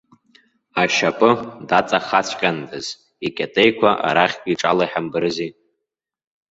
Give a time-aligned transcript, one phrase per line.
[0.81, 1.29] Ашьапы
[1.67, 2.85] даҵахаҵәҟьандаз,
[3.27, 5.51] икьатеиқәа арахь иҿала иҳамбарызи.